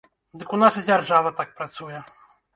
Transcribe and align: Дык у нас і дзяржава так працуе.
Дык 0.43 0.55
у 0.57 0.59
нас 0.63 0.79
і 0.81 0.83
дзяржава 0.87 1.33
так 1.43 1.55
працуе. 1.61 2.03